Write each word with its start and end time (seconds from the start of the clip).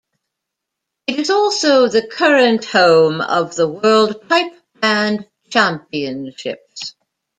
It 1.05 1.19
is 1.19 1.29
also 1.29 1.87
the 1.87 2.01
current 2.07 2.65
home 2.65 3.21
of 3.21 3.55
the 3.55 3.67
world 3.67 4.27
pipe 4.27 4.51
band 4.81 5.27
championships. 5.51 6.95